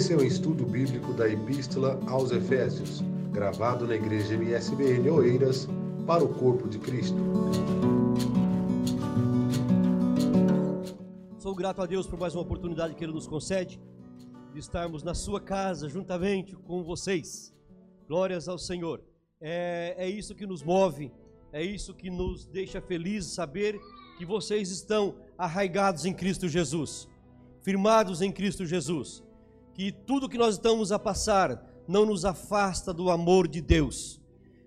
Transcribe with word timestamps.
Esse 0.00 0.14
é 0.14 0.16
o 0.16 0.24
estudo 0.24 0.64
bíblico 0.64 1.12
da 1.12 1.28
Epístola 1.28 2.00
aos 2.06 2.32
Efésios, 2.32 3.04
gravado 3.30 3.86
na 3.86 3.94
Igreja 3.94 4.34
MSBN 4.34 5.10
Oeiras, 5.10 5.68
para 6.06 6.24
o 6.24 6.28
Corpo 6.32 6.66
de 6.70 6.78
Cristo. 6.78 7.18
Sou 11.38 11.54
grato 11.54 11.82
a 11.82 11.86
Deus 11.86 12.06
por 12.06 12.18
mais 12.18 12.34
uma 12.34 12.40
oportunidade 12.40 12.94
que 12.94 13.04
Ele 13.04 13.12
nos 13.12 13.26
concede 13.26 13.78
de 14.54 14.58
estarmos 14.58 15.02
na 15.02 15.12
sua 15.12 15.38
casa 15.38 15.86
juntamente 15.86 16.56
com 16.56 16.82
vocês. 16.82 17.54
Glórias 18.08 18.48
ao 18.48 18.56
Senhor. 18.56 19.02
É, 19.38 19.96
é 19.98 20.08
isso 20.08 20.34
que 20.34 20.46
nos 20.46 20.62
move, 20.62 21.12
é 21.52 21.62
isso 21.62 21.92
que 21.92 22.08
nos 22.08 22.46
deixa 22.46 22.80
felizes 22.80 23.34
saber 23.34 23.78
que 24.16 24.24
vocês 24.24 24.70
estão 24.70 25.16
arraigados 25.36 26.06
em 26.06 26.14
Cristo 26.14 26.48
Jesus, 26.48 27.06
firmados 27.60 28.22
em 28.22 28.32
Cristo 28.32 28.64
Jesus 28.64 29.22
que 29.80 29.90
tudo 29.90 30.28
que 30.28 30.36
nós 30.36 30.56
estamos 30.56 30.92
a 30.92 30.98
passar 30.98 31.66
não 31.88 32.04
nos 32.04 32.26
afasta 32.26 32.92
do 32.92 33.10
amor 33.10 33.48
de 33.48 33.62
Deus. 33.62 34.20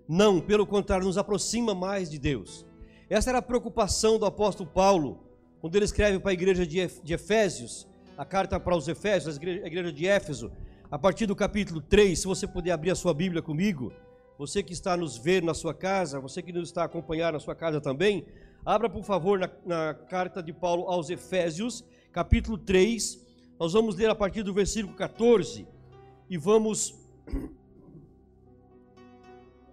Não, 0.07 0.41
pelo 0.41 0.65
contrário, 0.65 1.05
nos 1.05 1.19
aproxima 1.19 1.75
mais 1.75 2.09
de 2.09 2.17
Deus. 2.17 2.65
Essa 3.07 3.29
era 3.29 3.37
a 3.37 3.41
preocupação 3.43 4.17
do 4.17 4.25
apóstolo 4.25 4.67
Paulo, 4.67 5.23
quando 5.61 5.75
ele 5.75 5.85
escreve 5.85 6.17
para 6.17 6.31
a 6.31 6.33
igreja 6.33 6.65
de 6.65 7.13
Efésios, 7.13 7.87
a 8.17 8.25
carta 8.25 8.59
para 8.59 8.75
os 8.75 8.87
Efésios, 8.87 9.37
a 9.37 9.67
igreja 9.67 9.93
de 9.93 10.07
Éfeso, 10.07 10.51
a 10.89 10.97
partir 10.97 11.27
do 11.27 11.35
capítulo 11.35 11.79
3, 11.79 12.17
se 12.17 12.25
você 12.25 12.47
puder 12.47 12.71
abrir 12.71 12.89
a 12.89 12.95
sua 12.95 13.13
Bíblia 13.13 13.43
comigo, 13.43 13.93
você 14.35 14.63
que 14.63 14.73
está 14.73 14.97
nos 14.97 15.15
ver 15.15 15.43
na 15.43 15.53
sua 15.53 15.75
casa, 15.75 16.19
você 16.19 16.41
que 16.41 16.51
nos 16.51 16.69
está 16.69 16.81
a 16.81 16.85
acompanhar 16.85 17.33
na 17.33 17.39
sua 17.39 17.53
casa 17.53 17.79
também, 17.79 18.25
abra 18.65 18.89
por 18.89 19.03
favor 19.03 19.37
na, 19.37 19.47
na 19.63 19.93
carta 19.93 20.41
de 20.41 20.51
Paulo 20.51 20.87
aos 20.87 21.11
Efésios, 21.11 21.85
capítulo 22.11 22.57
3, 22.57 23.23
nós 23.59 23.73
vamos 23.73 23.95
ler 23.95 24.09
a 24.09 24.15
partir 24.15 24.43
do 24.43 24.53
versículo 24.53 24.95
14 24.95 25.67
e 26.29 26.37
vamos 26.37 26.95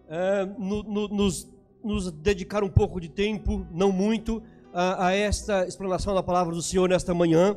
é, 0.08 0.44
no, 0.58 0.82
no, 0.82 1.08
nos, 1.08 1.48
nos, 1.82 2.10
dedicar 2.10 2.64
um 2.64 2.68
pouco 2.68 3.00
de 3.00 3.08
tempo, 3.08 3.66
não 3.70 3.92
muito, 3.92 4.42
a, 4.72 5.06
a 5.06 5.12
esta 5.12 5.66
explanação 5.66 6.14
da 6.14 6.22
palavra 6.22 6.54
do 6.54 6.62
Senhor 6.62 6.88
nesta 6.88 7.14
manhã, 7.14 7.56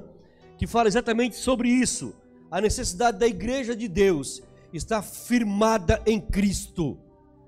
que 0.57 0.67
fala 0.67 0.87
exatamente 0.87 1.35
sobre 1.35 1.67
isso, 1.69 2.13
a 2.49 2.61
necessidade 2.61 3.17
da 3.17 3.27
igreja 3.27 3.75
de 3.75 3.87
Deus 3.87 4.41
estar 4.71 5.01
firmada 5.01 6.01
em 6.05 6.19
Cristo. 6.19 6.97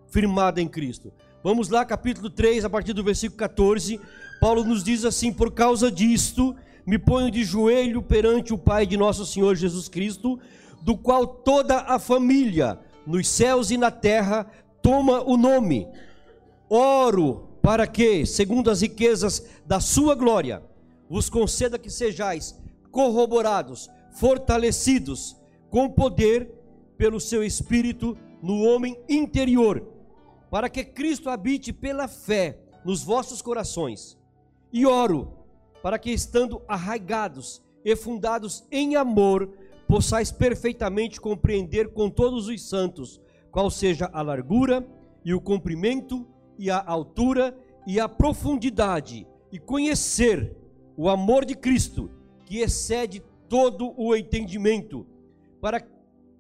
Firmada 0.07 0.61
em 0.61 0.67
Cristo. 0.67 1.13
Vamos 1.43 1.69
lá, 1.69 1.85
capítulo 1.85 2.29
3, 2.29 2.65
a 2.65 2.69
partir 2.69 2.93
do 2.93 3.03
versículo 3.03 3.37
14. 3.37 3.99
Paulo 4.41 4.63
nos 4.63 4.83
diz 4.83 5.05
assim: 5.05 5.31
Por 5.31 5.51
causa 5.51 5.91
disto, 5.91 6.55
me 6.85 6.99
ponho 6.99 7.31
de 7.31 7.43
joelho 7.43 8.01
perante 8.01 8.53
o 8.53 8.57
Pai 8.57 8.85
de 8.85 8.95
nosso 8.95 9.25
Senhor 9.25 9.55
Jesus 9.55 9.89
Cristo, 9.89 10.39
do 10.81 10.95
qual 10.95 11.25
toda 11.25 11.79
a 11.79 11.97
família, 11.97 12.79
nos 13.07 13.27
céus 13.27 13.71
e 13.71 13.77
na 13.77 13.89
terra, 13.89 14.45
toma 14.81 15.21
o 15.23 15.35
nome. 15.35 15.87
Oro 16.69 17.49
para 17.61 17.87
que, 17.87 18.25
segundo 18.25 18.69
as 18.69 18.81
riquezas 18.81 19.43
da 19.65 19.79
sua 19.79 20.13
glória, 20.13 20.61
vos 21.09 21.29
conceda 21.29 21.79
que 21.79 21.89
sejais 21.89 22.55
corroborados, 22.91 23.89
fortalecidos 24.11 25.35
com 25.71 25.89
poder 25.89 26.51
pelo 26.97 27.19
seu 27.19 27.43
espírito 27.43 28.15
no 28.41 28.61
homem 28.61 28.95
interior, 29.09 29.83
para 30.51 30.69
que 30.69 30.83
Cristo 30.83 31.29
habite 31.29 31.73
pela 31.73 32.07
fé 32.07 32.59
nos 32.85 33.03
vossos 33.03 33.41
corações. 33.41 34.15
E 34.71 34.85
oro 34.85 35.44
para 35.85 35.99
que, 35.99 36.09
estando 36.09 36.63
arraigados 36.67 37.61
e 37.83 37.95
fundados 37.95 38.65
em 38.71 38.95
amor, 38.95 39.51
possais 39.87 40.31
perfeitamente 40.31 41.21
compreender 41.21 41.89
com 41.89 42.09
todos 42.09 42.47
os 42.47 42.67
santos 42.67 43.21
qual 43.51 43.69
seja 43.69 44.09
a 44.11 44.23
largura 44.23 44.83
e 45.23 45.31
o 45.31 45.39
comprimento 45.39 46.25
e 46.57 46.71
a 46.71 46.83
altura 46.83 47.55
e 47.85 47.99
a 47.99 48.09
profundidade, 48.09 49.27
e 49.51 49.59
conhecer 49.59 50.57
o 50.97 51.07
amor 51.07 51.45
de 51.45 51.53
Cristo, 51.53 52.09
que 52.47 52.61
excede 52.61 53.21
todo 53.47 53.93
o 53.95 54.15
entendimento, 54.15 55.05
para 55.61 55.87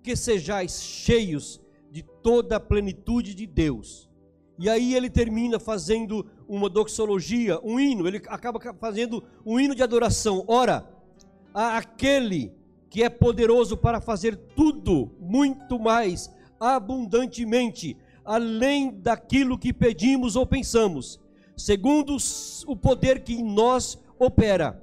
que 0.01 0.15
sejais 0.15 0.81
cheios 0.81 1.61
de 1.91 2.01
toda 2.01 2.55
a 2.55 2.59
plenitude 2.59 3.35
de 3.35 3.45
Deus. 3.45 4.09
E 4.57 4.69
aí 4.69 4.95
ele 4.95 5.09
termina 5.09 5.59
fazendo 5.59 6.25
uma 6.47 6.69
doxologia, 6.69 7.59
um 7.61 7.79
hino, 7.79 8.07
ele 8.07 8.21
acaba 8.27 8.59
fazendo 8.79 9.23
um 9.45 9.59
hino 9.59 9.75
de 9.75 9.83
adoração. 9.83 10.45
Ora, 10.47 10.87
a 11.53 11.77
aquele 11.77 12.53
que 12.89 13.03
é 13.03 13.09
poderoso 13.09 13.75
para 13.75 13.99
fazer 13.99 14.37
tudo 14.55 15.11
muito 15.19 15.77
mais 15.77 16.33
abundantemente, 16.57 17.97
além 18.23 18.91
daquilo 18.91 19.57
que 19.57 19.73
pedimos 19.73 20.37
ou 20.37 20.45
pensamos, 20.45 21.19
segundo 21.57 22.15
o 22.65 22.75
poder 22.77 23.23
que 23.23 23.33
em 23.33 23.43
nós 23.43 23.99
opera. 24.17 24.81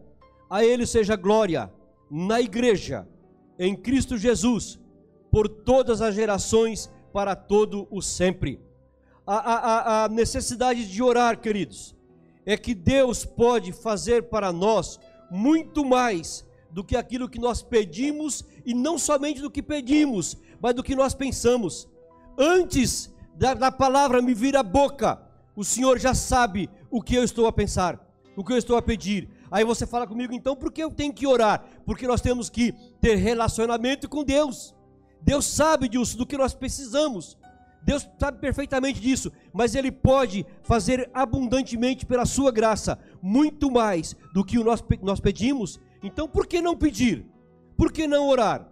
A 0.51 0.63
ele 0.63 0.87
seja 0.87 1.17
glória 1.17 1.73
na 2.11 2.43
igreja, 2.43 3.09
em 3.59 3.75
Cristo 3.75 4.19
Jesus, 4.19 4.79
por 5.31 5.49
todas 5.49 6.03
as 6.03 6.15
gerações, 6.15 6.91
para 7.11 7.35
todo 7.35 7.89
o 7.91 8.03
sempre 8.03 8.61
a, 9.27 9.37
a, 9.37 10.05
a 10.05 10.09
necessidade 10.09 10.91
de 10.91 11.03
orar, 11.03 11.39
queridos, 11.41 11.95
é 12.45 12.57
que 12.57 12.75
Deus 12.75 13.25
pode 13.25 13.73
fazer 13.73 14.25
para 14.25 14.53
nós 14.53 14.99
muito 15.31 15.85
mais 15.85 16.45
do 16.71 16.83
que 16.83 16.97
aquilo 16.97 17.29
que 17.29 17.39
nós 17.39 17.63
pedimos, 17.63 18.45
e 18.65 18.75
não 18.75 18.99
somente 18.99 19.41
do 19.41 19.51
que 19.51 19.63
pedimos, 19.63 20.37
mas 20.61 20.75
do 20.75 20.83
que 20.83 20.97
nós 20.97 21.15
pensamos. 21.15 21.89
Antes 22.39 23.13
da, 23.35 23.55
da 23.55 23.71
palavra 23.71 24.23
me 24.23 24.33
vir 24.33 24.57
à 24.57 24.63
boca, 24.63 25.21
o 25.55 25.65
Senhor 25.65 25.99
já 25.99 26.15
sabe 26.15 26.71
o 26.91 27.03
que 27.03 27.15
eu 27.15 27.23
estou 27.23 27.47
a 27.47 27.53
pensar, 27.53 28.01
o 28.35 28.43
que 28.43 28.53
eu 28.53 28.57
estou 28.57 28.77
a 28.77 28.83
pedir. 28.83 29.29
Aí 29.51 29.65
você 29.65 29.87
fala 29.87 30.07
comigo, 30.07 30.33
então, 30.33 30.57
por 30.57 30.73
que 30.73 30.83
eu 30.83 30.91
tenho 30.91 31.13
que 31.13 31.27
orar? 31.27 31.63
Porque 31.85 32.07
nós 32.07 32.23
temos 32.23 32.49
que 32.49 32.73
ter 33.03 33.17
relacionamento 33.17 34.09
com 34.09 34.25
Deus. 34.25 34.75
Deus 35.21 35.45
sabe 35.45 35.89
disso, 35.89 36.17
do 36.17 36.27
que 36.27 36.39
nós 36.39 36.55
precisamos. 36.55 37.37
Deus 37.85 38.09
sabe 38.19 38.39
perfeitamente 38.39 39.01
disso, 39.01 39.33
mas 39.53 39.75
Ele 39.75 39.91
pode 39.91 40.47
fazer 40.63 41.11
abundantemente 41.13 42.07
pela 42.07 42.25
Sua 42.25 42.53
graça, 42.53 42.99
muito 43.21 43.71
mais 43.71 44.17
do 44.33 44.45
que 44.45 44.59
nós, 44.63 44.83
nós 45.03 45.21
pedimos. 45.21 45.81
Então, 46.03 46.29
por 46.29 46.47
que 46.47 46.61
não 46.61 46.77
pedir? 46.77 47.27
Por 47.77 47.93
que 47.93 48.07
não 48.07 48.29
orar? 48.29 48.69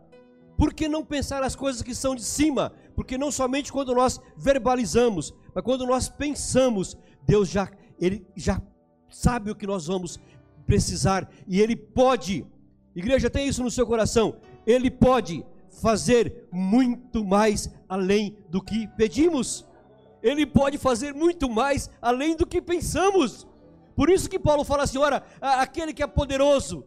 Por 0.56 0.75
que 0.75 0.88
não 0.88 1.04
pensar 1.04 1.43
as 1.43 1.56
coisas 1.56 1.82
que 1.82 1.94
são 1.94 2.15
de 2.15 2.22
cima? 2.22 2.72
Porque 2.94 3.16
não 3.16 3.32
somente 3.32 3.72
quando 3.72 3.94
nós 3.94 4.20
verbalizamos, 4.37 5.34
mas 5.54 5.65
quando 5.65 5.87
nós 5.87 6.09
pensamos, 6.09 6.97
Deus 7.26 7.49
já, 7.49 7.69
Ele 7.99 8.26
já 8.37 8.60
sabe 9.09 9.50
o 9.50 9.56
que 9.56 9.66
nós 9.66 9.87
vamos 9.87 10.20
precisar 10.66 11.28
e 11.49 11.60
Ele 11.60 11.75
pode. 11.75 12.47
Igreja, 12.94 13.31
tem 13.31 13.49
isso 13.49 13.62
no 13.62 13.70
seu 13.70 13.87
coração. 13.87 14.37
Ele 14.66 14.91
pode 14.91 15.44
fazer 15.70 16.48
muito 16.50 17.25
mais 17.25 17.70
além 17.88 18.36
do 18.48 18.62
que 18.62 18.86
pedimos. 18.88 19.66
Ele 20.22 20.44
pode 20.44 20.76
fazer 20.78 21.14
muito 21.14 21.48
mais 21.48 21.91
além 22.00 22.36
do 22.36 22.47
que 22.47 22.60
pensamos. 22.60 23.47
Por 23.94 24.10
isso 24.10 24.28
que 24.28 24.38
Paulo 24.38 24.64
fala 24.64 24.82
assim: 24.82 24.98
ora, 24.98 25.22
aquele 25.41 25.92
que 25.92 26.03
é 26.03 26.06
poderoso 26.06 26.84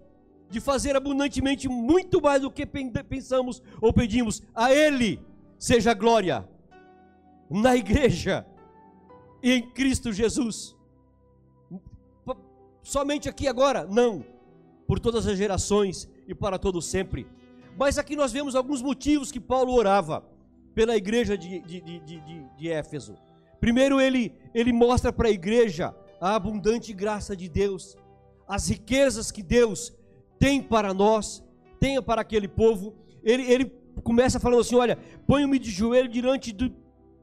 de 0.49 0.59
fazer 0.59 0.95
abundantemente 0.95 1.67
muito 1.67 2.21
mais 2.21 2.41
do 2.41 2.51
que 2.51 2.65
pensamos 2.65 3.61
ou 3.81 3.91
pedimos, 3.91 4.43
a 4.53 4.71
Ele 4.71 5.19
seja 5.57 5.93
glória 5.95 6.47
na 7.49 7.75
igreja 7.75 8.45
e 9.41 9.51
em 9.51 9.69
Cristo 9.71 10.11
Jesus. 10.13 10.75
Somente 12.83 13.29
aqui 13.29 13.47
agora? 13.47 13.85
Não. 13.85 14.23
Por 14.85 14.99
todas 14.99 15.25
as 15.25 15.37
gerações 15.37 16.07
e 16.27 16.35
para 16.35 16.59
todo 16.59 16.81
sempre. 16.81 17.25
Mas 17.77 17.97
aqui 17.97 18.15
nós 18.15 18.31
vemos 18.31 18.55
alguns 18.55 18.81
motivos 18.81 19.31
que 19.31 19.39
Paulo 19.39 19.73
orava 19.73 20.23
pela 20.73 20.95
igreja 20.95 21.37
de, 21.37 21.59
de, 21.61 21.81
de, 21.81 22.19
de, 22.57 22.69
Éfeso. 22.69 23.15
Primeiro, 23.59 23.99
ele, 23.99 24.33
ele 24.53 24.73
mostra 24.73 25.11
para 25.11 25.27
a 25.27 25.31
igreja 25.31 25.95
a 26.19 26.35
abundante 26.35 26.93
graça 26.93 27.35
de 27.35 27.47
Deus, 27.49 27.97
as 28.47 28.69
riquezas 28.69 29.31
que 29.31 29.43
Deus 29.43 29.93
tem 30.39 30.61
para 30.61 30.93
nós, 30.93 31.43
tem 31.79 32.01
para 32.01 32.21
aquele 32.21 32.47
povo. 32.47 32.95
Ele, 33.23 33.43
ele 33.43 33.65
começa 34.03 34.39
falando 34.39 34.61
assim: 34.61 34.75
Olha, 34.75 34.97
ponho-me 35.27 35.59
de 35.59 35.69
joelho 35.71 36.09
diante 36.09 36.51
do, 36.51 36.73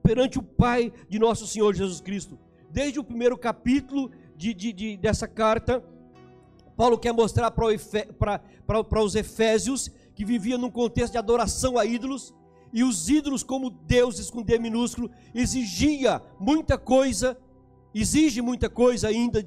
perante 0.03 0.39
o 0.39 0.43
Pai 0.43 0.93
de 1.09 1.19
nosso 1.19 1.47
Senhor 1.47 1.75
Jesus 1.75 2.01
Cristo. 2.01 2.39
Desde 2.71 2.99
o 2.99 3.05
primeiro 3.05 3.37
capítulo 3.37 4.11
de, 4.37 4.55
de, 4.55 4.73
de 4.73 4.97
dessa 4.97 5.27
carta, 5.27 5.85
Paulo 6.77 6.97
quer 6.97 7.13
mostrar 7.13 7.51
para 7.51 9.03
os 9.03 9.15
Efésios 9.15 9.91
que 10.21 10.25
vivia 10.27 10.59
num 10.59 10.71
contexto 10.71 11.13
de 11.13 11.19
adoração 11.19 11.79
a 11.79 11.87
ídolos, 11.87 12.35
e 12.75 12.85
os 12.85 13.09
ídolos, 13.09 13.43
como 13.43 13.71
deuses 13.71 14.31
com 14.31 14.43
D 14.43 14.59
minúsculo, 14.59 15.11
exigia 15.35 16.21
muita 16.39 16.77
coisa, 16.77 17.39
exige 17.95 18.43
muita 18.43 18.69
coisa 18.69 19.09
ainda 19.09 19.43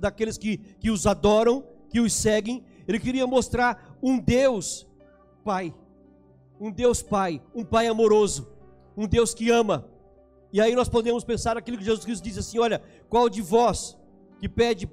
daqueles 0.00 0.36
que, 0.36 0.58
que 0.80 0.90
os 0.90 1.06
adoram, 1.06 1.64
que 1.88 2.00
os 2.00 2.12
seguem. 2.12 2.64
Ele 2.88 2.98
queria 2.98 3.24
mostrar 3.24 3.96
um 4.02 4.18
Deus 4.18 4.84
Pai, 5.44 5.72
um 6.58 6.72
Deus 6.72 7.02
Pai, 7.02 7.40
um 7.54 7.64
Pai 7.64 7.86
amoroso, 7.86 8.48
um 8.96 9.06
Deus 9.06 9.32
que 9.32 9.48
ama. 9.48 9.88
E 10.52 10.60
aí 10.60 10.74
nós 10.74 10.88
podemos 10.88 11.22
pensar 11.22 11.56
aquilo 11.56 11.78
que 11.78 11.84
Jesus 11.84 12.04
Cristo 12.04 12.24
disse 12.24 12.40
assim: 12.40 12.58
olha, 12.58 12.82
qual 13.08 13.28
de 13.28 13.40
vós 13.40 13.96
que 14.40 14.48
pede, 14.48 14.90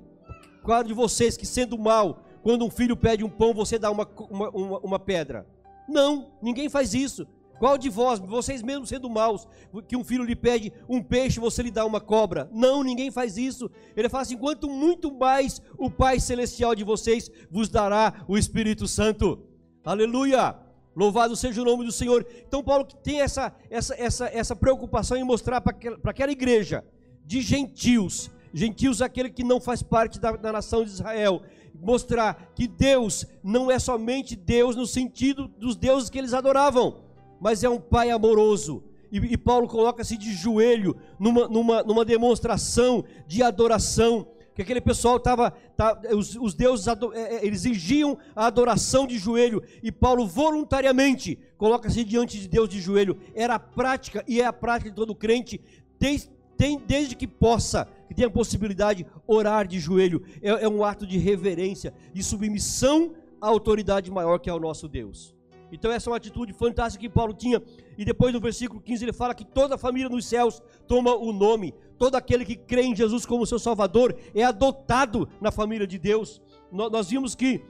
qual 0.61 0.83
de 0.83 0.93
vocês 0.93 1.35
que 1.35 1.47
sendo 1.47 1.75
mal, 1.75 2.23
quando 2.43 2.65
um 2.65 2.69
filho 2.69 2.95
pede 2.95 3.23
um 3.23 3.29
pão, 3.29 3.53
você 3.53 3.79
dá 3.79 3.89
uma, 3.89 4.07
uma, 4.29 4.49
uma, 4.49 4.79
uma 4.79 4.99
pedra? 4.99 5.47
Não, 5.87 6.31
ninguém 6.41 6.69
faz 6.69 6.93
isso. 6.93 7.25
Qual 7.57 7.77
de 7.77 7.89
vós, 7.89 8.19
vocês 8.19 8.61
mesmos 8.61 8.89
sendo 8.89 9.09
maus, 9.09 9.47
que 9.87 9.95
um 9.95 10.03
filho 10.03 10.25
lhe 10.25 10.35
pede 10.35 10.73
um 10.89 11.01
peixe, 11.01 11.39
você 11.39 11.63
lhe 11.63 11.71
dá 11.71 11.85
uma 11.85 12.01
cobra? 12.01 12.49
Não, 12.51 12.83
ninguém 12.83 13.09
faz 13.09 13.37
isso. 13.37 13.71
Ele 13.95 14.09
fala 14.09 14.23
assim: 14.23 14.37
quanto 14.37 14.69
muito 14.69 15.13
mais 15.13 15.61
o 15.77 15.89
Pai 15.89 16.19
Celestial 16.19 16.75
de 16.75 16.83
vocês 16.83 17.31
vos 17.49 17.69
dará 17.69 18.25
o 18.27 18.37
Espírito 18.37 18.87
Santo. 18.87 19.39
Aleluia! 19.85 20.57
Louvado 20.95 21.35
seja 21.35 21.61
o 21.61 21.65
nome 21.65 21.85
do 21.85 21.91
Senhor. 21.91 22.25
Então, 22.45 22.63
Paulo 22.63 22.85
tem 22.85 23.21
essa, 23.21 23.55
essa, 23.69 23.95
essa, 23.95 24.27
essa 24.27 24.55
preocupação 24.55 25.17
em 25.17 25.23
mostrar 25.23 25.61
para 25.61 25.71
aquela, 25.71 25.97
aquela 26.03 26.31
igreja 26.31 26.83
de 27.25 27.41
gentios, 27.41 28.29
gentios 28.53 29.01
é 29.01 29.05
aquele 29.05 29.29
que 29.29 29.43
não 29.43 29.59
faz 29.59 29.81
parte 29.81 30.19
da, 30.19 30.33
da 30.33 30.51
nação 30.51 30.83
de 30.83 30.91
Israel, 30.91 31.41
mostrar 31.73 32.51
que 32.55 32.67
Deus 32.67 33.25
não 33.43 33.69
é 33.69 33.79
somente 33.79 34.35
Deus 34.35 34.75
no 34.75 34.85
sentido 34.85 35.47
dos 35.47 35.75
deuses 35.75 36.09
que 36.09 36.17
eles 36.17 36.33
adoravam, 36.33 37.03
mas 37.39 37.63
é 37.63 37.69
um 37.69 37.79
Pai 37.79 38.09
amoroso. 38.09 38.83
E, 39.11 39.17
e 39.17 39.37
Paulo 39.37 39.67
coloca-se 39.67 40.17
de 40.17 40.33
joelho 40.33 40.95
numa, 41.19 41.47
numa, 41.47 41.83
numa 41.83 42.05
demonstração 42.05 43.03
de 43.27 43.43
adoração 43.43 44.27
que 44.55 44.61
aquele 44.61 44.81
pessoal 44.81 45.17
estava, 45.17 45.51
tá, 45.75 45.99
os, 46.11 46.35
os, 46.35 46.53
deuses 46.53 46.87
é, 46.87 46.93
é, 47.37 47.47
exigiam 47.47 48.17
a 48.35 48.45
adoração 48.45 49.07
de 49.07 49.17
joelho 49.17 49.63
e 49.81 49.91
Paulo 49.91 50.27
voluntariamente 50.27 51.39
coloca-se 51.57 52.03
diante 52.03 52.39
de 52.39 52.47
Deus 52.47 52.69
de 52.69 52.79
joelho. 52.79 53.17
Era 53.33 53.55
a 53.55 53.59
prática 53.59 54.23
e 54.27 54.39
é 54.39 54.45
a 54.45 54.53
prática 54.53 54.89
de 54.89 54.95
todo 54.95 55.15
crente, 55.15 55.59
desde, 55.99 56.29
tem, 56.55 56.79
desde 56.79 57.15
que 57.15 57.27
possa, 57.27 57.87
que 58.13 58.17
tenha 58.17 58.27
a 58.27 58.31
possibilidade, 58.31 59.05
orar 59.25 59.67
de 59.67 59.79
joelho. 59.79 60.21
É, 60.41 60.49
é 60.65 60.69
um 60.69 60.83
ato 60.83 61.05
de 61.05 61.17
reverência, 61.17 61.93
de 62.13 62.23
submissão 62.23 63.13
à 63.41 63.47
autoridade 63.47 64.11
maior 64.11 64.37
que 64.37 64.49
é 64.49 64.53
o 64.53 64.59
nosso 64.59 64.87
Deus. 64.87 65.35
Então 65.71 65.91
essa 65.91 66.07
é 66.07 66.11
uma 66.11 66.17
atitude 66.17 66.53
fantástica 66.53 67.01
que 67.01 67.09
Paulo 67.09 67.33
tinha. 67.33 67.61
E 67.97 68.05
depois 68.05 68.31
no 68.31 68.39
versículo 68.39 68.79
15 68.79 69.05
ele 69.05 69.13
fala 69.13 69.33
que 69.33 69.43
toda 69.43 69.73
a 69.73 69.77
família 69.77 70.07
nos 70.07 70.25
céus 70.27 70.61
toma 70.87 71.15
o 71.15 71.33
nome. 71.33 71.73
Todo 71.97 72.15
aquele 72.15 72.45
que 72.45 72.55
crê 72.55 72.83
em 72.83 72.95
Jesus 72.95 73.25
como 73.25 73.47
seu 73.47 73.57
Salvador 73.57 74.15
é 74.35 74.43
adotado 74.43 75.27
na 75.41 75.51
família 75.51 75.87
de 75.87 75.97
Deus. 75.97 76.39
Nós, 76.71 77.09
vimos 77.09 77.33
que 77.33 77.61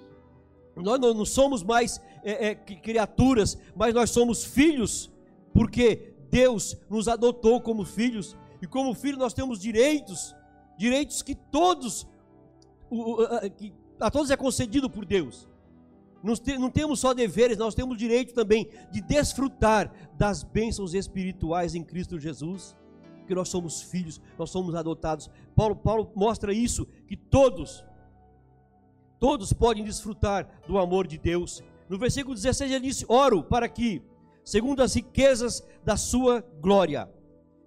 nós 0.75 0.99
não 0.99 1.23
somos 1.23 1.63
mais 1.63 2.01
é, 2.23 2.49
é, 2.49 2.55
criaturas, 2.55 3.57
mas 3.73 3.93
nós 3.93 4.09
somos 4.09 4.43
filhos, 4.43 5.09
porque 5.53 6.13
Deus 6.29 6.75
nos 6.89 7.07
adotou 7.07 7.61
como 7.61 7.85
filhos. 7.85 8.35
E 8.63 8.67
como 8.67 8.95
filhos 8.95 9.19
nós 9.19 9.33
temos 9.33 9.59
direitos, 9.59 10.33
direitos 10.77 11.21
que 11.21 11.35
todos, 11.35 12.07
a 13.99 14.09
todos 14.09 14.31
é 14.31 14.37
concedido 14.37 14.89
por 14.89 15.05
Deus 15.05 15.47
não 16.57 16.69
temos 16.69 17.01
só 17.01 17.13
deveres, 17.13 17.57
nós 17.57 17.75
temos 17.75 17.97
direito 17.97 18.33
também 18.33 18.69
de 18.89 19.01
desfrutar 19.01 19.93
das 20.17 20.41
bênçãos 20.41 20.93
espirituais 20.93 21.75
em 21.75 21.83
Cristo 21.83 22.17
Jesus, 22.17 22.73
que 23.27 23.35
nós 23.35 23.49
somos 23.49 23.81
filhos, 23.81 24.21
nós 24.39 24.49
somos 24.49 24.73
adotados. 24.73 25.29
Paulo, 25.53 25.75
Paulo 25.75 26.09
mostra 26.15 26.53
isso, 26.53 26.85
que 27.07 27.17
todos, 27.17 27.83
todos 29.19 29.51
podem 29.51 29.83
desfrutar 29.83 30.47
do 30.65 30.77
amor 30.77 31.07
de 31.07 31.17
Deus. 31.17 31.61
No 31.89 31.99
versículo 31.99 32.33
16 32.33 32.71
ele 32.71 32.87
disse: 32.87 33.05
Oro 33.09 33.43
para 33.43 33.67
que, 33.67 34.01
segundo 34.45 34.81
as 34.81 34.93
riquezas 34.93 35.61
da 35.83 35.97
sua 35.97 36.39
glória, 36.61 37.11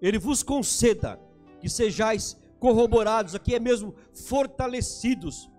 ele 0.06 0.20
vos 0.20 0.40
conceda 0.40 1.18
que 1.60 1.68
sejais 1.68 2.40
corroborados, 2.60 3.34
aqui 3.34 3.56
é 3.56 3.58
mesmo 3.58 3.92
fortalecidos, 4.12 5.50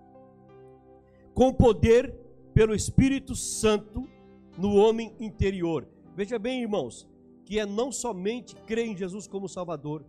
com 1.34 1.52
poder 1.52 2.14
pelo 2.54 2.74
Espírito 2.74 3.34
Santo 3.34 4.08
no 4.56 4.74
homem 4.74 5.14
interior. 5.20 5.86
Veja 6.16 6.38
bem, 6.38 6.62
irmãos, 6.62 7.06
que 7.44 7.58
é 7.58 7.66
não 7.66 7.92
somente 7.92 8.56
crer 8.66 8.86
em 8.86 8.96
Jesus 8.96 9.26
como 9.26 9.50
Salvador, 9.50 10.02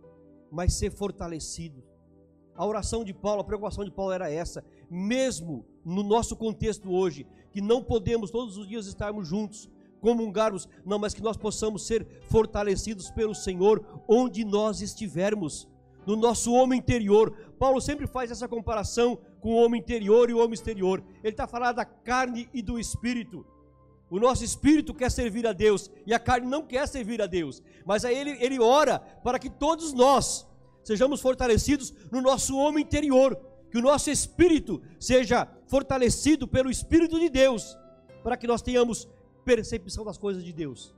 mas 0.50 0.72
ser 0.72 0.90
fortalecido. 0.90 1.84
A 2.54 2.64
oração 2.66 3.04
de 3.04 3.12
Paulo, 3.12 3.42
a 3.42 3.44
preocupação 3.44 3.84
de 3.84 3.90
Paulo 3.90 4.12
era 4.12 4.30
essa, 4.30 4.64
mesmo 4.90 5.66
no 5.84 6.02
nosso 6.02 6.34
contexto 6.34 6.90
hoje, 6.90 7.26
que 7.52 7.60
não 7.60 7.82
podemos 7.82 8.30
todos 8.30 8.56
os 8.56 8.66
dias 8.66 8.86
estarmos 8.86 9.28
juntos, 9.28 9.68
comungarmos, 10.00 10.68
não, 10.84 10.98
mas 10.98 11.14
que 11.14 11.22
nós 11.22 11.36
possamos 11.36 11.86
ser 11.86 12.06
fortalecidos 12.28 13.10
pelo 13.10 13.34
Senhor 13.34 14.02
onde 14.08 14.44
nós 14.44 14.80
estivermos, 14.80 15.68
no 16.06 16.16
nosso 16.16 16.52
homem 16.52 16.78
interior. 16.78 17.32
Paulo 17.58 17.80
sempre 17.80 18.06
faz 18.06 18.30
essa 18.30 18.48
comparação 18.48 19.18
com 19.40 19.50
o 19.50 19.56
homem 19.56 19.80
interior 19.80 20.30
e 20.30 20.34
o 20.34 20.38
homem 20.38 20.54
exterior. 20.54 21.02
Ele 21.22 21.32
está 21.32 21.46
falando 21.46 21.76
da 21.76 21.84
carne 21.84 22.48
e 22.52 22.62
do 22.62 22.78
espírito. 22.78 23.46
O 24.10 24.18
nosso 24.18 24.42
espírito 24.42 24.92
quer 24.92 25.10
servir 25.10 25.46
a 25.46 25.52
Deus 25.52 25.90
e 26.04 26.12
a 26.12 26.18
carne 26.18 26.48
não 26.48 26.62
quer 26.62 26.88
servir 26.88 27.22
a 27.22 27.26
Deus. 27.26 27.62
Mas 27.84 28.04
aí 28.04 28.16
ele, 28.16 28.36
ele 28.40 28.58
ora 28.58 28.98
para 28.98 29.38
que 29.38 29.48
todos 29.48 29.92
nós 29.92 30.46
sejamos 30.82 31.20
fortalecidos 31.20 31.94
no 32.10 32.20
nosso 32.20 32.56
homem 32.56 32.82
interior, 32.82 33.38
que 33.70 33.78
o 33.78 33.82
nosso 33.82 34.10
espírito 34.10 34.82
seja 34.98 35.46
fortalecido 35.68 36.48
pelo 36.48 36.70
Espírito 36.70 37.20
de 37.20 37.28
Deus, 37.28 37.78
para 38.24 38.36
que 38.36 38.48
nós 38.48 38.62
tenhamos 38.62 39.06
percepção 39.50 40.04
das 40.04 40.16
coisas 40.16 40.44
de 40.44 40.52
Deus, 40.52 40.94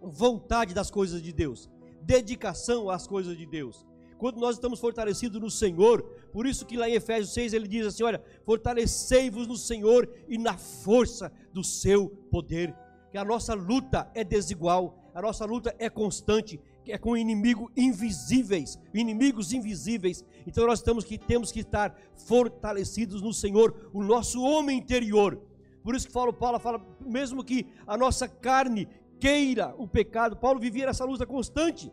vontade 0.00 0.72
das 0.72 0.90
coisas 0.90 1.22
de 1.22 1.34
Deus, 1.34 1.68
dedicação 2.00 2.88
às 2.88 3.06
coisas 3.06 3.36
de 3.36 3.44
Deus 3.44 3.86
quando 4.16 4.38
nós 4.38 4.54
estamos 4.54 4.78
fortalecidos 4.78 5.40
no 5.40 5.50
Senhor. 5.50 6.00
Por 6.32 6.46
isso 6.46 6.64
que 6.64 6.76
lá 6.76 6.88
em 6.88 6.94
Efésios 6.94 7.34
6 7.34 7.52
ele 7.52 7.66
diz 7.66 7.84
assim: 7.84 8.04
olha, 8.04 8.22
fortalecei-vos 8.44 9.48
no 9.48 9.56
Senhor 9.56 10.08
e 10.28 10.38
na 10.38 10.56
força 10.56 11.32
do 11.52 11.64
seu 11.64 12.08
poder. 12.30 12.72
Que 13.10 13.18
a 13.18 13.24
nossa 13.24 13.52
luta 13.52 14.08
é 14.14 14.22
desigual, 14.22 14.96
a 15.12 15.20
nossa 15.20 15.44
luta 15.44 15.74
é 15.76 15.90
constante, 15.90 16.60
é 16.86 16.96
com 16.96 17.16
inimigos 17.16 17.68
invisíveis, 17.76 18.78
inimigos 18.94 19.52
invisíveis. 19.52 20.24
Então 20.46 20.68
nós 20.68 20.80
temos 20.80 21.04
que 21.04 21.18
temos 21.18 21.50
que 21.50 21.60
estar 21.60 21.92
fortalecidos 22.14 23.20
no 23.20 23.34
Senhor, 23.34 23.90
o 23.92 24.04
nosso 24.04 24.40
homem 24.40 24.78
interior. 24.78 25.51
Por 25.82 25.94
isso 25.94 26.06
que 26.06 26.12
Paulo, 26.12 26.32
Paulo 26.32 26.58
fala, 26.58 26.84
mesmo 27.00 27.42
que 27.42 27.66
a 27.86 27.96
nossa 27.96 28.28
carne 28.28 28.88
queira 29.18 29.74
o 29.78 29.86
pecado, 29.86 30.36
Paulo 30.36 30.60
vivia 30.60 30.86
essa 30.86 31.04
luta 31.04 31.26
constante. 31.26 31.92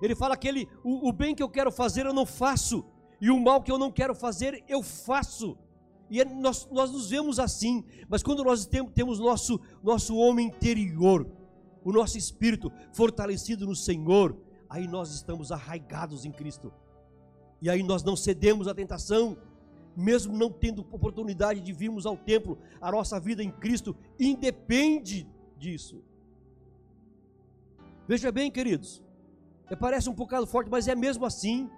Ele 0.00 0.14
fala 0.14 0.36
que 0.36 0.48
ele, 0.48 0.68
o, 0.82 1.08
o 1.08 1.12
bem 1.12 1.34
que 1.34 1.42
eu 1.42 1.48
quero 1.48 1.70
fazer 1.70 2.06
eu 2.06 2.12
não 2.12 2.26
faço, 2.26 2.84
e 3.20 3.30
o 3.30 3.38
mal 3.38 3.62
que 3.62 3.70
eu 3.70 3.78
não 3.78 3.90
quero 3.90 4.14
fazer 4.14 4.64
eu 4.68 4.82
faço. 4.82 5.56
E 6.10 6.20
é, 6.20 6.24
nós, 6.24 6.68
nós 6.70 6.90
nos 6.90 7.08
vemos 7.08 7.38
assim, 7.38 7.84
mas 8.08 8.22
quando 8.22 8.44
nós 8.44 8.66
temos, 8.66 9.18
nosso, 9.18 9.60
nosso 9.82 10.16
homem 10.16 10.48
interior, 10.48 11.26
o 11.84 11.92
nosso 11.92 12.18
espírito 12.18 12.70
fortalecido 12.92 13.66
no 13.66 13.74
Senhor, 13.74 14.36
aí 14.68 14.86
nós 14.86 15.14
estamos 15.14 15.50
arraigados 15.50 16.24
em 16.24 16.32
Cristo. 16.32 16.72
E 17.62 17.70
aí 17.70 17.82
nós 17.82 18.02
não 18.02 18.16
cedemos 18.16 18.66
à 18.68 18.74
tentação, 18.74 19.38
mesmo 19.96 20.36
não 20.36 20.50
tendo 20.50 20.80
oportunidade 20.90 21.60
de 21.60 21.72
virmos 21.72 22.06
ao 22.06 22.16
templo, 22.16 22.58
a 22.80 22.90
nossa 22.90 23.20
vida 23.20 23.42
em 23.42 23.50
Cristo 23.50 23.96
independe 24.18 25.26
disso. 25.58 26.02
Veja 28.08 28.32
bem, 28.32 28.50
queridos, 28.50 29.02
parece 29.78 30.08
um 30.10 30.14
bocado 30.14 30.46
forte, 30.46 30.70
mas 30.70 30.88
é 30.88 30.94
mesmo 30.94 31.24
assim. 31.24 31.70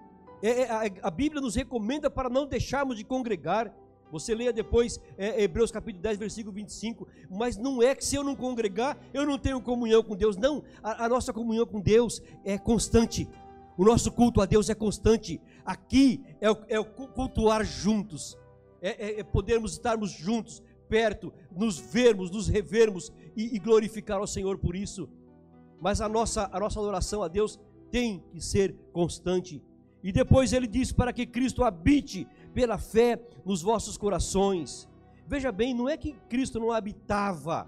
É, 0.42 0.62
é, 0.62 0.71
a, 0.71 1.09
a, 1.09 1.11
Bíblia 1.11 1.40
nos 1.40 1.54
recomenda 1.54 2.11
para 2.11 2.28
não 2.28 2.47
deixarmos 2.47 2.97
de 2.97 3.04
congregar. 3.04 3.73
Você 4.11 4.35
leia 4.35 4.52
depois 4.52 5.00
é, 5.18 5.42
Hebreus 5.42 5.71
capítulo 5.71 6.02
10, 6.02 6.18
versículo 6.18 6.54
25. 6.54 7.06
Mas 7.30 7.56
não 7.56 7.83
é 7.83 7.94
que 7.94 8.04
se 8.04 8.16
eu 8.16 8.23
não 8.23 8.37
congregar, 8.37 8.99
eu 9.12 9.26
não 9.26 9.38
tenho 9.38 9.61
comunhão 9.61 10.02
com 10.02 10.14
Deus. 10.16 10.37
Não, 10.37 10.62
a, 10.83 11.04
a 11.04 11.09
nossa 11.09 11.33
comunhão 11.33 11.66
com 11.66 11.80
Deus 11.80 12.23
é 12.44 12.59
constante. 12.59 13.28
O 13.76 13.85
nosso 13.85 14.12
culto 14.12 14.40
a 14.40 14.47
Deus 14.47 14.69
é 14.69 14.75
constante. 14.75 15.40
Aqui 15.64 16.23
é 16.40 16.76
é 16.76 16.83
cultuar 16.85 17.64
juntos. 17.64 18.38
É, 18.81 18.88
é, 18.88 19.21
é, 19.21 19.25
podermos 19.25 19.73
estarmos 19.73 20.11
juntos, 20.11 20.62
perto, 20.88 21.33
nos 21.50 21.78
vermos, 21.78 22.31
nos 22.31 22.49
revermos 22.49 23.11
e, 23.35 23.57
e 23.57 23.59
glorificar 23.59 24.19
ao 24.19 24.26
Senhor 24.26 24.59
por 24.59 24.76
isso. 24.76 25.09
Mas 25.81 26.02
a 26.02 26.09
nossa, 26.09 26.50
a 26.52 26.61
nossa 26.61 26.78
adoração 26.78 27.23
a 27.23 27.28
Deus 27.28 27.59
tem 27.90 28.23
que 28.31 28.40
ser 28.40 28.75
constante. 28.93 29.62
E 30.02 30.12
depois 30.12 30.52
ele 30.52 30.66
diz 30.66 30.93
para 30.93 31.14
que 31.14 31.25
Cristo 31.25 31.64
habite 31.64 32.28
pela 32.52 32.76
fé 32.76 33.19
nos 33.45 33.62
vossos 33.62 33.97
corações. 33.97 34.87
Veja 35.26 35.50
bem, 35.50 35.73
não 35.73 35.88
é 35.88 35.97
que 35.97 36.12
Cristo 36.28 36.61
não 36.61 36.71
habitava, 36.71 37.66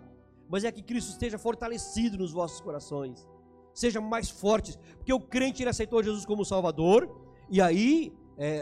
mas 0.49 0.65
é 0.65 0.71
que 0.71 0.83
Cristo 0.83 1.11
esteja 1.11 1.39
fortalecido 1.39 2.19
nos 2.19 2.31
vossos 2.31 2.61
corações. 2.61 3.27
Seja 3.77 4.01
mais 4.01 4.31
fortes, 4.31 4.79
porque 4.97 5.13
o 5.13 5.21
crente 5.21 5.63
ele 5.63 5.69
aceitou 5.69 6.03
Jesus 6.03 6.25
como 6.25 6.47
Salvador, 6.47 7.15
e 7.51 7.61
aí 7.61 8.11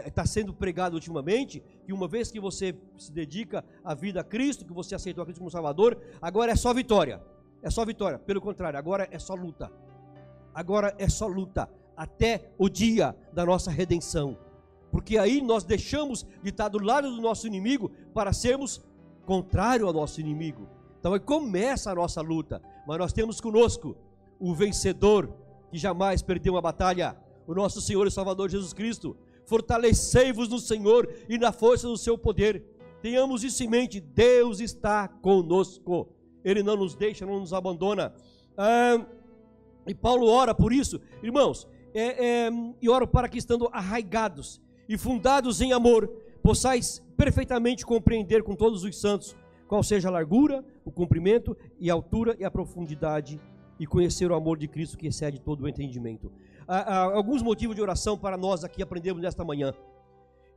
está 0.05 0.23
é, 0.23 0.25
sendo 0.25 0.53
pregado 0.53 0.95
ultimamente, 0.95 1.63
que 1.85 1.93
uma 1.93 2.05
vez 2.05 2.29
que 2.29 2.37
você 2.37 2.75
se 2.97 3.13
dedica 3.13 3.63
à 3.81 3.95
vida 3.95 4.19
a 4.19 4.25
Cristo, 4.25 4.65
que 4.65 4.73
você 4.73 4.93
aceitou 4.93 5.21
a 5.21 5.25
Cristo 5.25 5.39
como 5.39 5.49
Salvador, 5.49 5.97
agora 6.21 6.51
é 6.51 6.55
só 6.57 6.73
vitória. 6.73 7.23
É 7.63 7.69
só 7.69 7.85
vitória. 7.85 8.19
Pelo 8.19 8.41
contrário, 8.41 8.77
agora 8.77 9.07
é 9.09 9.17
só 9.17 9.35
luta. 9.35 9.71
Agora 10.53 10.93
é 10.97 11.07
só 11.07 11.27
luta 11.27 11.69
até 11.95 12.51
o 12.57 12.67
dia 12.67 13.15
da 13.31 13.45
nossa 13.45 13.71
redenção. 13.71 14.37
Porque 14.91 15.17
aí 15.17 15.41
nós 15.41 15.63
deixamos 15.63 16.27
de 16.43 16.49
estar 16.49 16.67
do 16.67 16.83
lado 16.83 17.09
do 17.09 17.21
nosso 17.21 17.47
inimigo 17.47 17.89
para 18.13 18.33
sermos 18.33 18.83
contrário 19.25 19.87
ao 19.87 19.93
nosso 19.93 20.19
inimigo. 20.19 20.67
Então 20.99 21.13
aí 21.13 21.21
começa 21.21 21.89
a 21.89 21.95
nossa 21.95 22.19
luta. 22.19 22.61
Mas 22.85 22.97
nós 22.97 23.13
temos 23.13 23.39
conosco 23.39 23.95
o 24.39 24.53
vencedor 24.53 25.33
que 25.71 25.77
jamais 25.77 26.21
perdeu 26.21 26.53
uma 26.53 26.61
batalha, 26.61 27.17
o 27.47 27.53
nosso 27.53 27.81
Senhor 27.81 28.07
e 28.07 28.11
Salvador 28.11 28.49
Jesus 28.49 28.73
Cristo. 28.73 29.17
Fortalecei-vos 29.45 30.49
no 30.49 30.59
Senhor 30.59 31.07
e 31.29 31.37
na 31.37 31.51
força 31.51 31.87
do 31.87 31.97
seu 31.97 32.17
poder. 32.17 32.63
Tenhamos 33.01 33.43
isso 33.43 33.63
em 33.63 33.67
mente: 33.67 33.99
Deus 33.99 34.59
está 34.59 35.07
conosco. 35.07 36.09
Ele 36.43 36.63
não 36.63 36.75
nos 36.75 36.95
deixa, 36.95 37.25
não 37.25 37.39
nos 37.39 37.53
abandona. 37.53 38.13
Ah, 38.57 39.05
e 39.87 39.93
Paulo 39.93 40.27
ora 40.27 40.55
por 40.55 40.73
isso, 40.73 40.99
irmãos, 41.21 41.67
é, 41.93 42.25
é, 42.25 42.49
e 42.81 42.89
oro 42.89 43.07
para 43.07 43.29
que 43.29 43.37
estando 43.37 43.69
arraigados 43.71 44.61
e 44.87 44.97
fundados 44.97 45.61
em 45.61 45.73
amor, 45.73 46.07
possais 46.41 47.03
perfeitamente 47.17 47.85
compreender 47.85 48.43
com 48.43 48.55
todos 48.55 48.83
os 48.83 48.99
santos 48.99 49.35
qual 49.67 49.81
seja 49.81 50.09
a 50.09 50.11
largura, 50.11 50.63
o 50.83 50.91
comprimento 50.91 51.57
e 51.79 51.89
a 51.89 51.93
altura 51.93 52.35
e 52.39 52.43
a 52.43 52.51
profundidade 52.51 53.39
e 53.79 53.85
conhecer 53.85 54.31
o 54.31 54.35
amor 54.35 54.57
de 54.57 54.67
Cristo 54.67 54.97
que 54.97 55.07
excede 55.07 55.39
todo 55.39 55.61
o 55.61 55.67
entendimento. 55.67 56.31
Há, 56.67 56.77
há 56.77 57.03
alguns 57.03 57.41
motivos 57.41 57.75
de 57.75 57.81
oração 57.81 58.17
para 58.17 58.37
nós 58.37 58.63
aqui 58.63 58.81
aprendemos 58.81 59.21
nesta 59.21 59.43
manhã. 59.43 59.73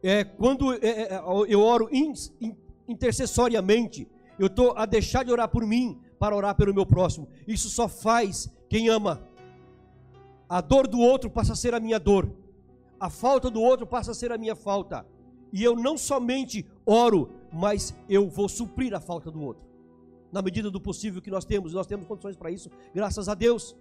É, 0.02 0.24
quando 0.24 0.72
é, 0.74 0.78
é, 0.82 1.14
é 1.14 1.22
eu 1.48 1.60
oro 1.60 1.88
in, 1.92 2.12
in, 2.40 2.56
intercessoriamente, 2.86 4.08
eu 4.38 4.46
estou 4.46 4.72
a 4.76 4.86
deixar 4.86 5.24
de 5.24 5.32
orar 5.32 5.48
por 5.48 5.66
mim 5.66 6.00
para 6.18 6.34
orar 6.34 6.54
pelo 6.54 6.72
meu 6.72 6.86
próximo. 6.86 7.28
Isso 7.46 7.68
só 7.68 7.88
faz 7.88 8.48
quem 8.68 8.88
ama. 8.88 9.22
A 10.48 10.60
dor 10.60 10.86
do 10.86 10.98
outro 10.98 11.28
passa 11.28 11.52
a 11.52 11.56
ser 11.56 11.74
a 11.74 11.80
minha 11.80 11.98
dor. 11.98 12.30
A 12.98 13.10
falta 13.10 13.50
do 13.50 13.60
outro 13.60 13.86
passa 13.86 14.12
a 14.12 14.14
ser 14.14 14.32
a 14.32 14.38
minha 14.38 14.56
falta. 14.56 15.04
E 15.52 15.62
eu 15.62 15.76
não 15.76 15.96
somente 15.98 16.66
oro, 16.86 17.30
mas 17.52 17.94
eu 18.08 18.28
vou 18.28 18.48
suprir 18.48 18.94
a 18.94 19.00
falta 19.00 19.30
do 19.30 19.42
outro. 19.42 19.67
Na 20.30 20.42
medida 20.42 20.70
do 20.70 20.80
possível 20.80 21.22
que 21.22 21.30
nós 21.30 21.44
temos, 21.44 21.72
nós 21.72 21.86
temos 21.86 22.06
condições 22.06 22.36
para 22.36 22.50
isso, 22.50 22.70
graças 22.94 23.28
a 23.28 23.34
Deus. 23.34 23.76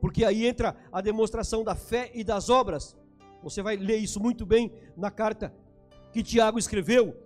Porque 0.00 0.24
aí 0.24 0.46
entra 0.46 0.74
a 0.90 1.00
demonstração 1.00 1.62
da 1.62 1.74
fé 1.74 2.10
e 2.14 2.24
das 2.24 2.48
obras. 2.48 2.96
Você 3.42 3.62
vai 3.62 3.76
ler 3.76 3.98
isso 3.98 4.20
muito 4.20 4.46
bem 4.46 4.72
na 4.96 5.10
carta 5.10 5.52
que 6.12 6.22
Tiago 6.22 6.58
escreveu. 6.58 7.16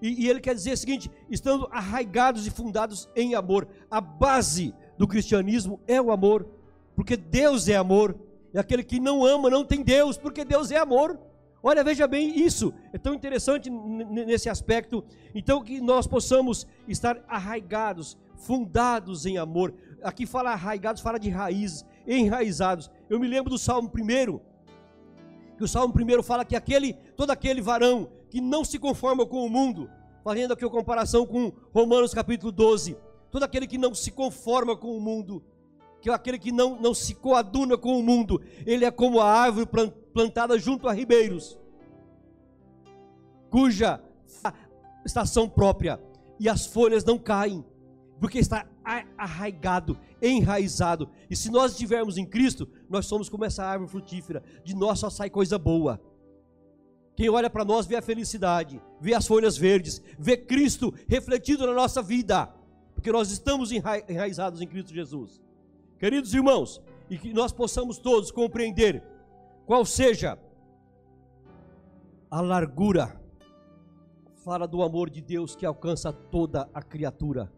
E, 0.00 0.24
e 0.24 0.28
ele 0.28 0.40
quer 0.40 0.54
dizer 0.54 0.72
o 0.72 0.76
seguinte: 0.76 1.10
estando 1.28 1.68
arraigados 1.70 2.46
e 2.46 2.50
fundados 2.50 3.08
em 3.16 3.34
amor. 3.34 3.66
A 3.90 4.00
base 4.00 4.74
do 4.96 5.06
cristianismo 5.06 5.80
é 5.86 6.00
o 6.00 6.10
amor, 6.10 6.48
porque 6.94 7.16
Deus 7.16 7.68
é 7.68 7.76
amor. 7.76 8.16
E 8.52 8.58
aquele 8.58 8.82
que 8.82 8.98
não 8.98 9.24
ama 9.24 9.50
não 9.50 9.64
tem 9.64 9.82
Deus, 9.82 10.16
porque 10.16 10.44
Deus 10.44 10.70
é 10.70 10.76
amor. 10.76 11.18
Olha, 11.62 11.84
veja 11.84 12.06
bem 12.06 12.40
isso, 12.40 12.72
é 12.92 12.96
tão 12.96 13.12
interessante 13.12 13.68
nesse 13.68 14.48
aspecto. 14.48 15.04
Então, 15.34 15.62
que 15.62 15.80
nós 15.80 16.06
possamos 16.06 16.66
estar 16.88 17.22
arraigados, 17.28 18.16
fundados 18.34 19.26
em 19.26 19.36
amor. 19.36 19.74
Aqui 20.02 20.24
fala 20.24 20.52
arraigados, 20.52 21.02
fala 21.02 21.18
de 21.18 21.28
raízes, 21.28 21.84
enraizados. 22.06 22.90
Eu 23.10 23.20
me 23.20 23.28
lembro 23.28 23.50
do 23.50 23.58
Salmo 23.58 23.90
1, 23.94 24.40
que 25.58 25.64
o 25.64 25.68
Salmo 25.68 25.92
1 25.94 26.22
fala 26.22 26.44
que 26.44 26.56
aquele, 26.56 26.94
todo 27.14 27.30
aquele 27.30 27.60
varão 27.60 28.08
que 28.30 28.40
não 28.40 28.64
se 28.64 28.78
conforma 28.78 29.26
com 29.26 29.44
o 29.44 29.50
mundo, 29.50 29.90
fazendo 30.24 30.54
aqui 30.54 30.64
a 30.64 30.70
comparação 30.70 31.26
com 31.26 31.52
Romanos 31.74 32.14
capítulo 32.14 32.50
12, 32.50 32.96
todo 33.30 33.42
aquele 33.42 33.66
que 33.66 33.76
não 33.76 33.94
se 33.94 34.10
conforma 34.10 34.74
com 34.74 34.96
o 34.96 35.00
mundo, 35.00 35.44
que 36.00 36.10
aquele 36.10 36.38
que 36.38 36.50
não, 36.50 36.80
não 36.80 36.94
se 36.94 37.14
coaduna 37.14 37.76
com 37.76 37.98
o 37.98 38.02
mundo, 38.02 38.40
ele 38.64 38.84
é 38.84 38.90
como 38.90 39.20
a 39.20 39.30
árvore 39.30 39.68
plantada 40.12 40.58
junto 40.58 40.88
a 40.88 40.92
ribeiros, 40.92 41.58
cuja 43.50 44.02
estação 45.04 45.48
própria 45.48 46.00
e 46.38 46.48
as 46.48 46.66
folhas 46.66 47.04
não 47.04 47.18
caem, 47.18 47.64
porque 48.18 48.38
está 48.38 48.66
arraigado, 49.16 49.98
enraizado. 50.22 51.08
E 51.28 51.36
se 51.36 51.50
nós 51.50 51.72
estivermos 51.72 52.16
em 52.16 52.24
Cristo, 52.24 52.68
nós 52.88 53.06
somos 53.06 53.28
como 53.28 53.44
essa 53.44 53.64
árvore 53.64 53.90
frutífera, 53.90 54.42
de 54.64 54.74
nós 54.74 54.98
só 54.98 55.10
sai 55.10 55.28
coisa 55.28 55.58
boa. 55.58 56.00
Quem 57.14 57.28
olha 57.28 57.50
para 57.50 57.64
nós 57.64 57.86
vê 57.86 57.96
a 57.96 58.02
felicidade, 58.02 58.80
vê 59.00 59.12
as 59.12 59.26
folhas 59.26 59.56
verdes, 59.56 60.00
vê 60.18 60.36
Cristo 60.36 60.94
refletido 61.06 61.66
na 61.66 61.74
nossa 61.74 62.02
vida, 62.02 62.46
porque 62.94 63.12
nós 63.12 63.30
estamos 63.30 63.70
enraizados 63.72 64.62
em 64.62 64.66
Cristo 64.66 64.94
Jesus. 64.94 65.40
Queridos 66.00 66.32
irmãos, 66.32 66.80
e 67.10 67.18
que 67.18 67.30
nós 67.34 67.52
possamos 67.52 67.98
todos 67.98 68.30
compreender 68.30 69.02
qual 69.66 69.84
seja 69.84 70.38
a 72.30 72.40
largura, 72.40 73.20
fala 74.42 74.66
do 74.66 74.82
amor 74.82 75.10
de 75.10 75.20
Deus 75.20 75.54
que 75.54 75.66
alcança 75.66 76.10
toda 76.10 76.66
a 76.72 76.80
criatura. 76.80 77.52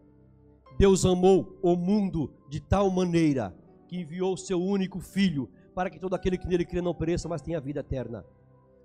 Deus 0.77 1.05
amou 1.05 1.57
o 1.61 1.77
mundo 1.77 2.33
de 2.49 2.59
tal 2.59 2.89
maneira 2.89 3.55
que 3.87 4.01
enviou 4.01 4.35
seu 4.35 4.61
único 4.61 4.99
filho 4.99 5.49
para 5.73 5.89
que 5.89 5.97
todo 5.97 6.13
aquele 6.13 6.37
que 6.37 6.45
nele 6.45 6.65
crê 6.65 6.81
não 6.81 6.93
pereça, 6.93 7.29
mas 7.29 7.41
tenha 7.41 7.61
vida 7.61 7.79
eterna. 7.79 8.25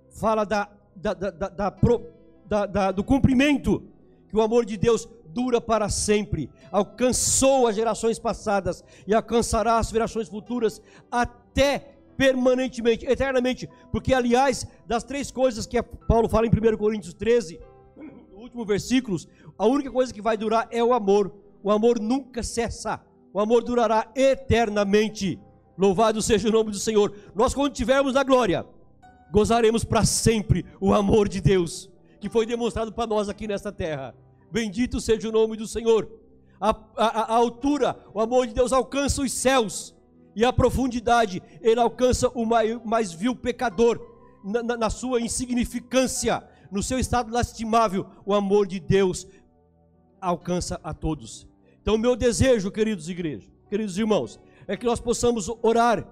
Fala 0.09 0.45
da, 0.45 0.71
da, 0.95 1.15
da, 1.15 2.67
da, 2.67 2.93
do 2.93 3.03
cumprimento 3.03 3.83
que 4.29 4.37
o 4.37 4.43
amor 4.43 4.65
de 4.65 4.77
Deus 4.77 5.09
dura 5.27 5.61
para 5.61 5.89
sempre, 5.89 6.51
alcançou 6.71 7.67
as 7.67 7.77
gerações 7.77 8.19
passadas 8.19 8.83
e 9.07 9.15
alcançará 9.15 9.79
as 9.79 9.89
gerações 9.89 10.29
futuras 10.29 10.81
até 11.11 11.99
permanentemente, 12.17 13.07
eternamente, 13.07 13.69
porque 13.93 14.13
aliás, 14.13 14.67
das 14.87 15.05
três 15.05 15.31
coisas 15.31 15.67
que 15.67 15.81
Paulo 15.81 16.29
fala 16.29 16.47
em 16.47 16.51
1 16.51 16.77
Coríntios 16.77 17.15
13, 17.15 17.61
no 17.97 18.43
último 18.43 18.65
versículos, 18.65 19.29
a 19.57 19.67
única 19.67 19.91
coisa 19.91 20.13
que 20.13 20.21
vai 20.21 20.37
durar 20.37 20.67
é 20.71 20.83
o 20.83 20.93
amor. 20.93 21.33
O 21.63 21.71
amor 21.71 22.01
nunca 22.01 22.43
cessa. 22.43 23.01
O 23.33 23.41
amor 23.41 23.63
durará 23.63 24.11
eternamente. 24.17 25.39
Louvado 25.77 26.21
seja 26.21 26.49
o 26.49 26.53
nome 26.53 26.73
do 26.73 26.79
Senhor. 26.79 27.15
Nós 27.35 27.55
quando 27.55 27.73
tivermos 27.73 28.17
a 28.17 28.25
glória, 28.25 28.67
gozaremos 29.31 29.85
para 29.85 30.05
sempre 30.05 30.65
o 30.81 30.93
amor 30.93 31.29
de 31.29 31.41
Deus, 31.41 31.89
que 32.21 32.29
foi 32.29 32.47
demonstrado 32.47 32.93
para 32.93 33.07
nós 33.07 33.29
aqui 33.29 33.47
nesta 33.47 33.73
terra. 33.73 34.15
Bendito 34.51 35.01
seja 35.01 35.29
o 35.29 35.33
nome 35.33 35.57
do 35.57 35.67
Senhor. 35.67 36.11
A, 36.61 36.71
a, 36.97 37.07
a, 37.07 37.35
altura, 37.35 37.97
o 38.13 38.21
amor 38.21 38.47
de 38.47 38.55
Deus 38.55 38.73
alcança 38.73 39.23
os 39.23 39.33
céus, 39.33 39.95
e 40.35 40.45
a 40.45 40.53
profundidade, 40.53 41.43
ele 41.61 41.81
alcança 41.81 42.29
o 42.29 42.45
mais, 42.45 42.79
mais 42.85 43.13
vil 43.13 43.35
pecador, 43.35 44.01
na, 44.45 44.63
na, 44.63 44.77
na 44.77 44.91
sua 44.91 45.21
insignificância, 45.21 46.43
no 46.71 46.83
seu 46.83 46.99
estado 46.99 47.33
lastimável, 47.33 48.07
o 48.25 48.35
amor 48.35 48.67
de 48.67 48.79
Deus 48.79 49.27
alcança 50.21 50.81
a 50.83 50.93
todos. 50.93 51.47
Então, 51.83 51.97
meu 51.97 52.15
desejo, 52.15 52.71
queridos 52.71 53.09
igrejas, 53.09 53.51
queridos 53.69 53.99
irmãos, 53.99 54.39
é 54.67 54.77
que 54.77 54.87
nós 54.87 55.01
possamos 55.01 55.51
orar 55.63 56.07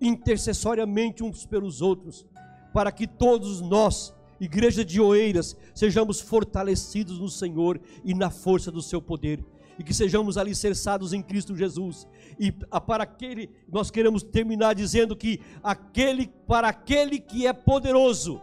intercessoriamente 0.00 1.22
uns 1.22 1.44
pelos 1.44 1.82
outros, 1.82 2.26
para 2.72 2.92
que 2.92 3.06
todos 3.06 3.60
nós 3.60 4.14
igreja 4.40 4.84
de 4.84 5.00
Oeiras, 5.00 5.56
sejamos 5.74 6.20
fortalecidos 6.20 7.18
no 7.18 7.28
Senhor 7.28 7.80
e 8.04 8.14
na 8.14 8.30
força 8.30 8.70
do 8.70 8.82
seu 8.82 9.00
poder, 9.00 9.44
e 9.78 9.84
que 9.84 9.94
sejamos 9.94 10.38
alicerçados 10.38 11.12
em 11.12 11.22
Cristo 11.22 11.56
Jesus. 11.56 12.06
E 12.38 12.52
para 12.52 13.04
aquele, 13.04 13.50
nós 13.68 13.90
queremos 13.90 14.22
terminar 14.22 14.74
dizendo 14.74 15.16
que 15.16 15.40
aquele, 15.62 16.28
para 16.46 16.68
aquele 16.68 17.18
que 17.18 17.46
é 17.46 17.52
poderoso, 17.52 18.40